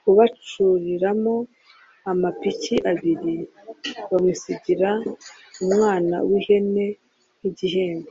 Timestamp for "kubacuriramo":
0.00-1.34